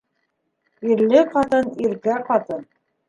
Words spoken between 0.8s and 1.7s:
Ирле ҡатын